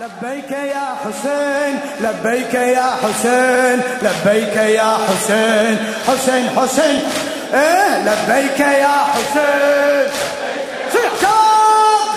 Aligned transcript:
لبيك 0.00 0.50
يا 0.50 0.86
حسين 1.04 1.80
لبيك 2.00 2.54
يا 2.54 2.86
حسين 3.02 3.80
لبيك 4.02 4.56
يا 4.56 4.98
حسين 5.08 5.78
حسين 6.08 6.50
حسين. 6.56 7.02
إيه؟ 7.54 7.98
لبيك 7.98 8.60
يا 8.60 8.96
حسين. 9.14 10.10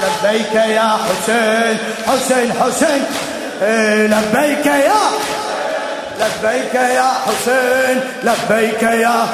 لبيك 0.03 0.53
يا 0.55 0.97
حسين 1.05 1.77
حسين 2.07 2.53
حسين. 2.53 3.03
إيه؟ 3.61 4.07
لبيك 4.07 4.65
يا 4.65 5.01
لبيك 6.19 6.73
يا 6.75 7.11
حسين 7.27 8.01
لبيك 8.23 8.83
يا. 8.83 9.27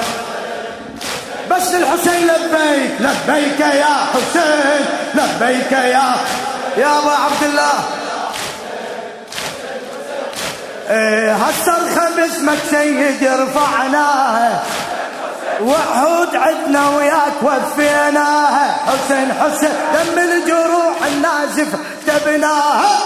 بس 1.51 1.73
الحسين 1.73 2.27
لبيك 2.27 2.91
لبيك 2.99 3.59
يا 3.59 3.95
حسين 4.13 4.85
لبيك 5.15 5.71
يا. 5.71 6.15
يا 6.77 6.97
ابو 6.99 7.09
عبد 7.09 7.43
الله. 7.43 8.04
هالصرخة 10.89 12.15
باسمك 12.15 12.57
سيد 12.71 13.23
رفعناها 13.23 14.63
وعهود 15.61 16.35
عدنا 16.35 16.89
وياك 16.89 17.33
وفيناها 17.41 18.75
حسين 18.87 19.33
حسين 19.33 19.73
دم 19.93 20.19
الجروح 20.19 20.95
النازف 21.07 21.67
تبناها 22.07 22.97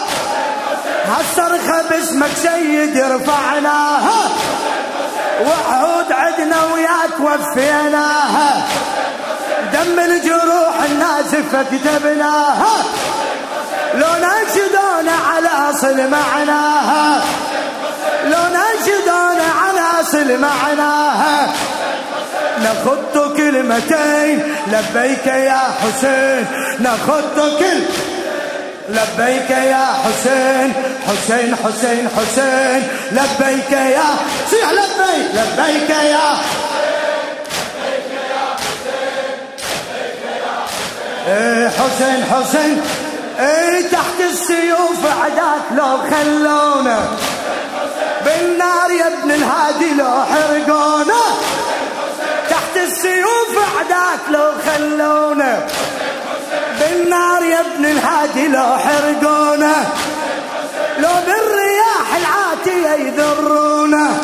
هالصرخة 1.07 1.81
باسمك 1.89 2.31
سيد 2.43 2.97
رفعناها 2.97 4.29
وعهود 5.41 6.11
عدنا 6.11 6.57
وياك 6.73 7.19
وفيناها 7.19 8.63
دم 9.73 9.99
الجروح 9.99 10.83
النازفة 10.85 11.63
كتبناها 11.63 12.83
لو 13.93 14.07
نجدون 14.15 15.09
على 15.09 15.69
أصل 15.69 15.97
معناها. 16.09 17.08
أصل 20.19 20.39
معناها 20.39 21.47
نخط 22.59 23.37
كلمتين. 23.37 24.55
لبيك 24.67 25.27
يا 25.27 25.61
حسين. 25.81 26.45
نخط 26.79 27.59
كل 27.59 27.79
لبيك 28.89 29.49
يا 29.49 29.85
حسين. 30.03 30.73
حسين 31.07 31.55
حسين 31.55 32.09
حسين. 32.17 32.87
لبيك 33.11 33.71
يا 33.71 34.09
صيح 34.51 34.71
لبيك. 34.71 35.27
لبيك 35.33 35.89
يا 35.89 36.37
إيه 41.27 41.69
حسين 41.69 42.25
حسين. 42.31 42.81
اي 43.39 43.83
تحت 43.83 44.19
السيوف 44.31 45.05
عداك 45.23 45.61
لو 45.77 45.97
خلونا. 45.97 46.99
لو 49.93 50.23
حرقونا 50.31 51.21
تحت 52.49 52.77
السيوف 52.77 53.57
عداك 53.79 54.19
لو 54.29 54.51
خلونا. 54.65 55.67
بالنار 56.79 57.43
يا 57.43 57.59
ابن 57.59 57.85
الهادي 57.85 58.47
لو 58.47 58.77
حرقونا. 58.77 59.75
لو 60.97 61.09
بالرياح 61.25 62.07
العاتية 62.17 63.05
يذرونا. 63.05 64.17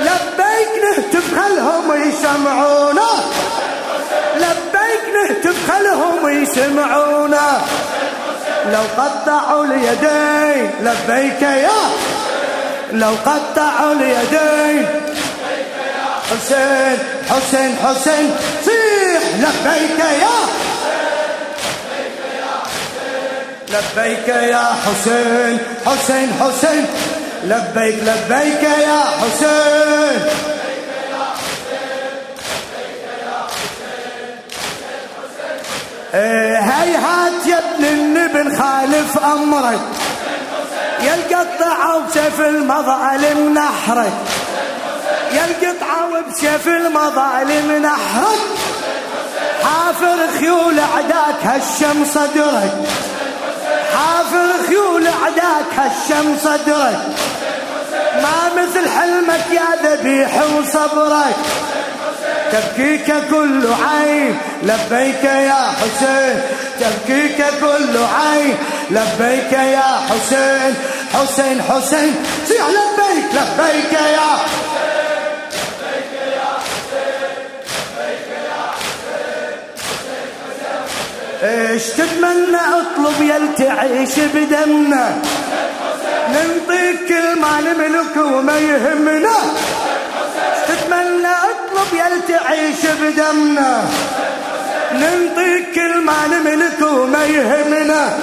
لبيك 0.00 0.70
نهتف 0.84 1.34
خلهم 1.34 2.08
يسمعونا. 2.08 3.08
لبيك 4.36 5.04
نهتف 5.14 5.70
خلهم 5.70 6.42
يسمعونا. 6.42 7.60
لو 8.72 9.02
قطعوا 9.02 9.64
اليدين 9.64 10.70
لبيك 10.80 11.42
يا 11.42 11.90
لو 12.92 13.14
قطعوا 13.26 13.92
اليدين 13.92 14.86
حسين 16.30 16.98
حسين 17.30 17.76
حسين 17.84 18.36
صيح 18.64 19.22
لبيك 19.38 19.98
يا 19.98 20.36
لبيك 23.68 24.28
يا 24.28 24.64
حسين 24.86 25.58
حسين 25.86 26.32
حسين 26.40 26.86
لبيك 27.44 27.94
لبيك 27.94 28.62
يا 28.62 29.00
حسين. 29.20 30.20
إيه، 36.14 36.58
هيهات 36.58 37.46
يا 37.46 37.58
ابن 37.58 37.84
النبي 37.84 38.56
خالف 38.56 39.18
أمرك. 39.18 39.80
يا 41.02 41.14
القطعة 41.14 41.96
وبسيف 41.96 42.40
المظالم 42.40 43.54
نحرك 43.54 44.12
يا 45.32 45.44
القطعة 45.44 46.08
وبسيف 46.12 46.68
المظالم 46.68 47.82
نحرك 47.82 48.40
حافر 49.64 50.38
خيول 50.38 50.80
عداك 50.80 51.44
هشم 51.44 52.04
صدرك 52.04 52.74
حافر 53.94 54.66
خيول 54.68 55.06
عداك 55.06 55.66
هشم 55.76 56.36
صدرك 56.44 57.00
ما 58.22 58.62
مثل 58.62 58.88
حلمك 58.88 59.44
يا 59.50 59.90
ذبيح 59.90 60.30
وصبرك. 60.58 61.36
تبكيك 62.52 63.14
كل 63.30 63.66
عين 63.66 64.38
لبيك 64.62 65.24
يا 65.24 65.72
حسين. 65.80 66.42
تبكيك 66.80 67.44
كل 67.60 67.96
عين 67.96 68.56
لبيك 68.90 69.52
يا 69.52 70.00
حسين. 70.10 70.74
حسين 71.14 71.62
حسين 71.62 72.14
صيح 72.48 72.66
لبيك 72.66 73.24
لبيك 73.34 73.92
يا 73.92 74.30
إيش 81.42 81.82
تتمنى 81.82 82.56
اطلب 82.56 83.20
يلتعيش 83.20 84.18
بدمنا؟ 84.34 85.22
ننطيك 86.28 87.08
كل 87.08 87.40
ما 87.40 87.60
نملك 87.60 88.16
وما 88.16 88.58
يهمنا. 88.58 89.36
يلتعيش 92.70 92.96
بدمنا؟ 93.00 93.84
ننطيك 94.92 95.74
كل 95.74 96.00
ما 96.00 96.26
نملك 96.26 96.80
وما 96.82 97.24
يهمنا. 97.24 98.18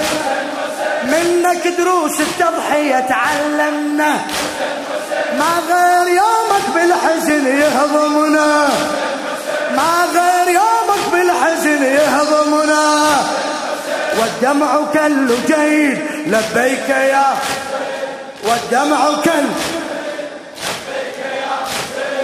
منك 1.04 1.68
دروس 1.78 2.20
التضحية 2.20 3.00
تعلمنا. 3.00 4.16
ما 5.38 5.52
غير 5.68 6.16
يومك 6.16 6.64
بالحزن 6.74 7.46
يهضمنا. 7.46 8.68
ما 9.76 10.04
غير 10.14 10.54
يومك 10.54 11.12
بالحزن 11.12 11.84
يهضمنا. 11.84 13.06
والدمع 14.18 14.84
كاللجين 14.94 16.06
لبيك 16.26 16.88
يا. 16.88 17.26
والدمع 18.44 18.98
كل. 19.24 19.48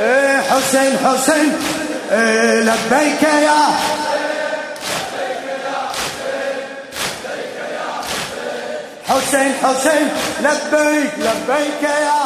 إيه 0.02 0.40
حسين 0.40 0.98
حسين. 1.04 1.83
لبيك 2.10 3.22
يا 3.22 3.58
حسين 9.08 9.52
حسين 9.62 10.08
لبيك 10.40 11.12
لبيك 11.18 11.82
يا 11.82 12.20